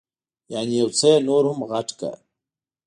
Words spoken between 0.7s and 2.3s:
یو څه یې نور هم غټ کړه.